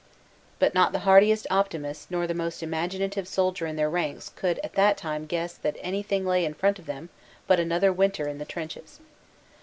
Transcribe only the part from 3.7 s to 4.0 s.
their